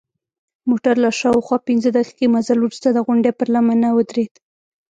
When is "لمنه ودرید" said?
3.55-4.33